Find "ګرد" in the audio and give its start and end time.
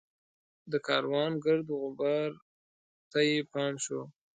1.43-1.67